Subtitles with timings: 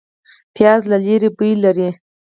[0.55, 1.89] پیاز له لرې بوی لري